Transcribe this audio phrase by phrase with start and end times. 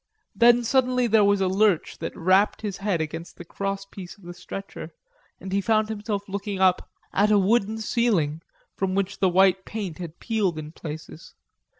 [0.35, 4.33] Then suddenly there was a lurch that rapped his head against the crosspiece of the
[4.33, 4.95] stretcher,
[5.39, 8.41] and he found himself looking up at a wooden ceiling
[8.75, 11.35] from which the white paint had peeled in places.